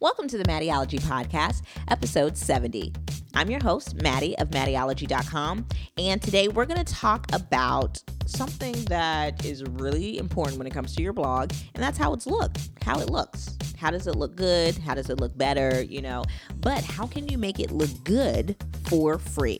[0.00, 2.92] Welcome to the Mattieologie Podcast, episode 70.
[3.34, 5.66] I'm your host, Mattie of Mattieologie.com,
[5.98, 10.94] and today we're going to talk about something that is really important when it comes
[10.94, 13.58] to your blog, and that's how it's looked, how it looks.
[13.76, 14.78] How does it look good?
[14.78, 15.82] How does it look better?
[15.82, 16.22] You know,
[16.60, 18.54] but how can you make it look good
[18.88, 19.58] for free?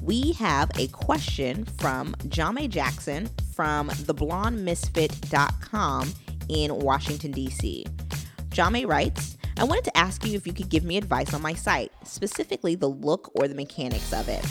[0.00, 6.14] We have a question from Jame Jackson from theblondemisfit.com
[6.48, 7.84] in Washington, D.C.
[8.48, 11.54] Jame writes, I wanted to ask you if you could give me advice on my
[11.54, 14.44] site, specifically the look or the mechanics of it.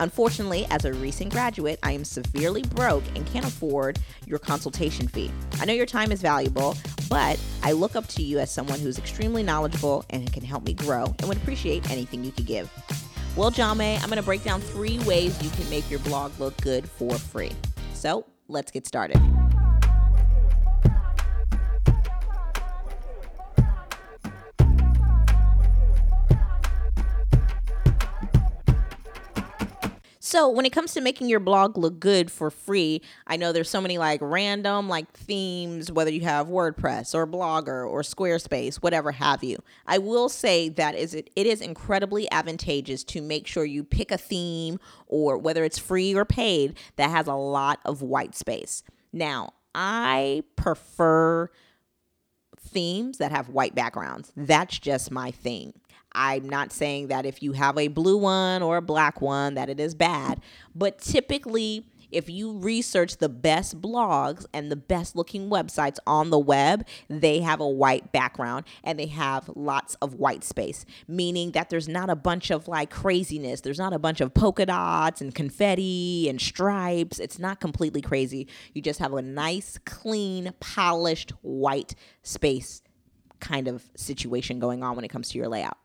[0.00, 5.30] Unfortunately, as a recent graduate, I am severely broke and can't afford your consultation fee.
[5.60, 6.76] I know your time is valuable,
[7.08, 10.74] but I look up to you as someone who's extremely knowledgeable and can help me
[10.74, 12.68] grow and would appreciate anything you could give.
[13.36, 16.56] Well, Jame, I'm going to break down three ways you can make your blog look
[16.60, 17.52] good for free.
[17.92, 19.20] So let's get started.
[30.34, 33.70] So, when it comes to making your blog look good for free, I know there's
[33.70, 39.12] so many like random like themes, whether you have WordPress or Blogger or Squarespace, whatever
[39.12, 39.62] have you.
[39.86, 44.10] I will say that is it, it is incredibly advantageous to make sure you pick
[44.10, 48.82] a theme or whether it's free or paid that has a lot of white space.
[49.12, 51.48] Now, I prefer
[52.74, 54.32] themes that have white backgrounds.
[54.36, 55.72] That's just my thing.
[56.12, 59.68] I'm not saying that if you have a blue one or a black one that
[59.68, 60.40] it is bad,
[60.74, 66.38] but typically if you research the best blogs and the best looking websites on the
[66.38, 71.70] web, they have a white background and they have lots of white space, meaning that
[71.70, 73.60] there's not a bunch of like craziness.
[73.62, 77.18] There's not a bunch of polka dots and confetti and stripes.
[77.18, 78.46] It's not completely crazy.
[78.72, 82.82] You just have a nice, clean, polished white space
[83.40, 85.76] kind of situation going on when it comes to your layout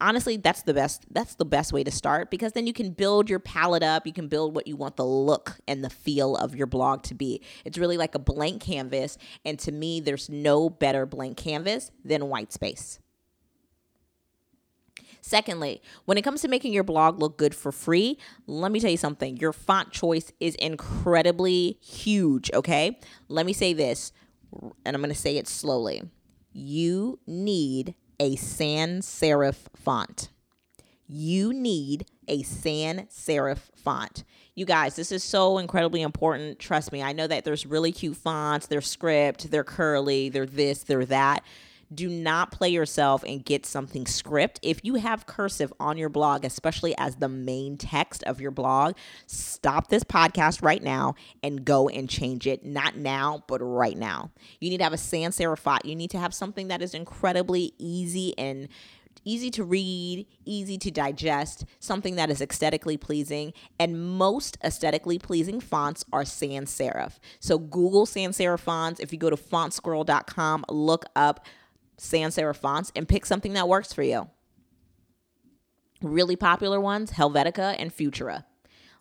[0.00, 3.28] honestly that's the best that's the best way to start because then you can build
[3.28, 6.54] your palette up you can build what you want the look and the feel of
[6.54, 10.70] your blog to be it's really like a blank canvas and to me there's no
[10.70, 12.98] better blank canvas than white space
[15.22, 18.90] Secondly, when it comes to making your blog look good for free, let me tell
[18.90, 19.36] you something.
[19.36, 22.98] Your font choice is incredibly huge, okay?
[23.28, 24.12] Let me say this,
[24.84, 26.02] and I'm going to say it slowly.
[26.52, 30.28] You need a sans serif font.
[31.08, 34.22] You need a sans serif font.
[34.54, 36.58] You guys, this is so incredibly important.
[36.60, 40.84] Trust me, I know that there's really cute fonts, they're script, they're curly, they're this,
[40.84, 41.42] they're that
[41.92, 44.60] do not play yourself and get something script.
[44.62, 48.94] If you have cursive on your blog, especially as the main text of your blog,
[49.26, 52.64] stop this podcast right now and go and change it.
[52.64, 54.30] Not now, but right now.
[54.60, 55.84] You need to have a sans serif font.
[55.84, 58.68] You need to have something that is incredibly easy and
[59.24, 63.52] easy to read, easy to digest, something that is aesthetically pleasing.
[63.78, 67.18] And most aesthetically pleasing fonts are sans serif.
[67.38, 69.00] So Google sans serif fonts.
[69.00, 71.44] If you go to fontsquirrel.com, look up
[72.00, 74.28] sans serif fonts and pick something that works for you.
[76.02, 78.44] Really popular ones, Helvetica and Futura.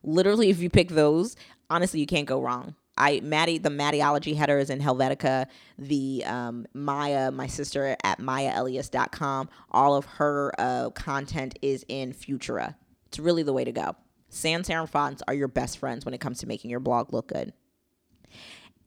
[0.04, 1.38] Literally, if you pick those,
[1.70, 2.76] honestly, you can't go wrong.
[2.98, 5.48] I Mattie, the Mattieologie header is in Helvetica.
[5.78, 12.76] The um, Maya, my sister at mayaelias.com, all of her uh, content is in Futura.
[13.08, 13.96] It's really the way to go.
[14.28, 17.28] Sans serif fonts are your best friends when it comes to making your blog look
[17.28, 17.54] good.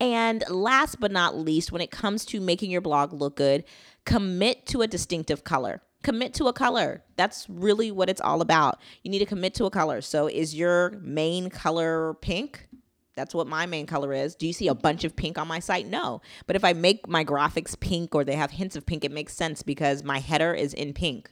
[0.03, 3.63] And last but not least, when it comes to making your blog look good,
[4.05, 5.81] commit to a distinctive color.
[6.03, 7.05] Commit to a color.
[7.15, 8.81] That's really what it's all about.
[9.05, 10.01] You need to commit to a color.
[10.01, 12.67] So, is your main color pink?
[13.15, 14.35] That's what my main color is.
[14.35, 15.87] Do you see a bunch of pink on my site?
[15.87, 16.21] No.
[16.49, 19.35] But if I make my graphics pink or they have hints of pink, it makes
[19.35, 21.31] sense because my header is in pink.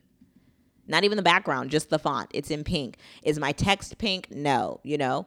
[0.87, 2.31] Not even the background, just the font.
[2.33, 2.99] It's in pink.
[3.25, 4.31] Is my text pink?
[4.31, 4.79] No.
[4.85, 5.27] You know,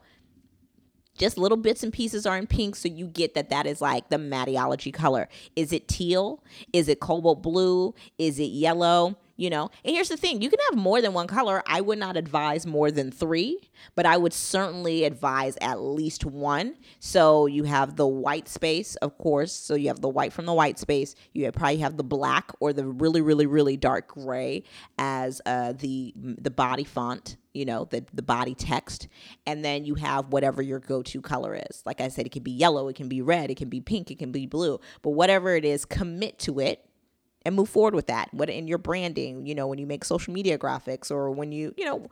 [1.17, 4.09] just little bits and pieces are in pink so you get that that is like
[4.09, 5.29] the Mattieologie color.
[5.55, 6.43] Is it teal?
[6.71, 7.93] Is it cobalt blue?
[8.17, 9.17] Is it yellow?
[9.35, 9.69] You know?
[9.83, 11.63] And here's the thing you can have more than one color.
[11.67, 13.59] I would not advise more than three
[13.95, 16.75] but i would certainly advise at least one.
[16.99, 19.51] So you have the white space of course.
[19.53, 21.15] So you have the white from the white space.
[21.33, 24.63] You probably have the black or the really really really dark gray
[24.97, 29.07] as uh, the the body font you know the the body text
[29.45, 32.51] and then you have whatever your go-to color is like i said it can be
[32.51, 35.55] yellow it can be red it can be pink it can be blue but whatever
[35.55, 36.85] it is commit to it
[37.45, 38.33] and move forward with that.
[38.33, 41.73] What in your branding, you know, when you make social media graphics or when you,
[41.77, 42.09] you know,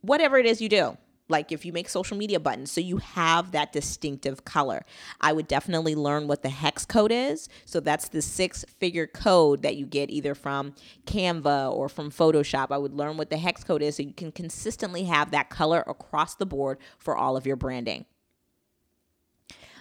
[0.00, 0.96] whatever it is you do,
[1.28, 4.84] like if you make social media buttons so you have that distinctive color.
[5.20, 7.48] I would definitely learn what the hex code is.
[7.64, 10.74] So that's the six figure code that you get either from
[11.06, 12.68] canva or from photoshop.
[12.70, 15.82] I would learn what the hex code is so you can consistently have that color
[15.86, 18.04] across the board for all of your branding.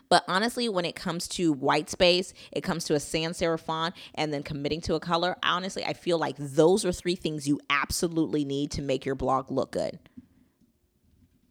[0.10, 3.96] But honestly, when it comes to white space, it comes to a sans serif font
[4.14, 7.60] and then committing to a color, honestly, I feel like those are three things you
[7.70, 9.98] absolutely need to make your blog look good.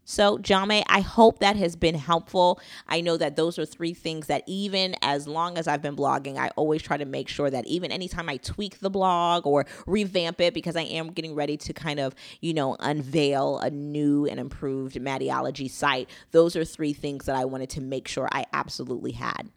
[0.04, 2.60] So, Jame, I hope that has been helpful.
[2.88, 6.36] I know that those are three things that, even as long as I've been blogging,
[6.36, 10.40] I always try to make sure that even anytime I tweak the blog or revamp
[10.40, 14.40] it, because I am getting ready to kind of, you know, unveil a new and
[14.40, 19.12] improved Mattieologie site, those are three things that I wanted to make sure I absolutely
[19.12, 19.50] had.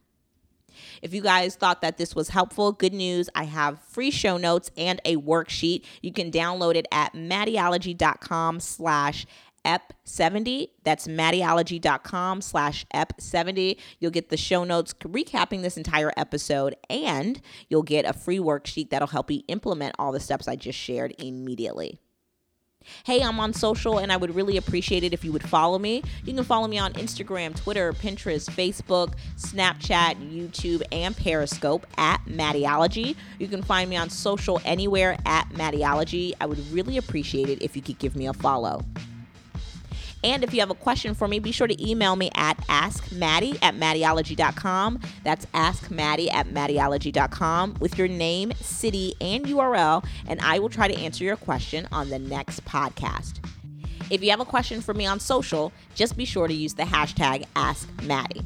[1.01, 3.29] If you guys thought that this was helpful, good news.
[3.33, 5.85] I have free show notes and a worksheet.
[6.01, 9.25] You can download it at mattieologie.com slash
[9.65, 17.41] ep70 that's mattieologie.com slash ep70 you'll get the show notes recapping this entire episode and
[17.69, 21.13] you'll get a free worksheet that'll help you implement all the steps i just shared
[21.17, 21.99] immediately
[23.05, 26.03] Hey, I'm on social and I would really appreciate it if you would follow me.
[26.23, 33.15] You can follow me on Instagram, Twitter, Pinterest, Facebook, Snapchat, YouTube, and Periscope at Mattieologie.
[33.39, 36.33] You can find me on social anywhere at Mattieologie.
[36.39, 38.81] I would really appreciate it if you could give me a follow.
[40.25, 43.59] And if you have a question for me, be sure to email me at askmattie
[43.61, 44.99] at mattieologie.com.
[45.23, 50.99] That's askmattie at mattieologie.com with your name, city, and URL, and I will try to
[50.99, 53.45] answer your question on the next podcast.
[54.09, 56.83] If you have a question for me on social, just be sure to use the
[56.83, 58.43] hashtag AskMattie.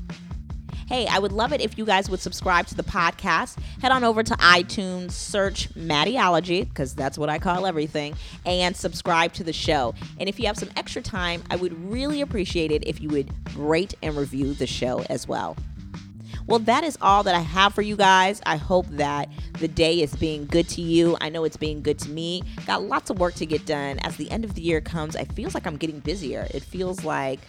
[0.89, 3.59] Hey, I would love it if you guys would subscribe to the podcast.
[3.79, 9.31] Head on over to iTunes, search Mattieologie, because that's what I call everything, and subscribe
[9.33, 9.93] to the show.
[10.19, 13.31] And if you have some extra time, I would really appreciate it if you would
[13.55, 15.55] rate and review the show as well.
[16.47, 18.41] Well, that is all that I have for you guys.
[18.47, 21.15] I hope that the day is being good to you.
[21.21, 22.41] I know it's being good to me.
[22.65, 23.99] Got lots of work to get done.
[23.99, 26.47] As the end of the year comes, I feels like I'm getting busier.
[26.49, 27.39] It feels like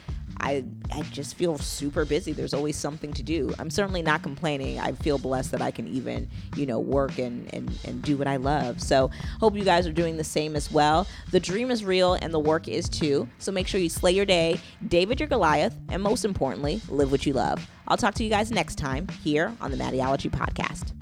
[0.40, 2.32] I I just feel super busy.
[2.32, 3.54] There's always something to do.
[3.58, 4.80] I'm certainly not complaining.
[4.80, 8.26] I feel blessed that I can even, you know, work and, and, and do what
[8.26, 8.80] I love.
[8.80, 11.06] So hope you guys are doing the same as well.
[11.30, 13.28] The dream is real and the work is too.
[13.38, 17.24] So make sure you slay your day, David your Goliath, and most importantly, live what
[17.26, 17.68] you love.
[17.86, 20.92] I'll talk to you guys next time here on the Mattieologie Podcast.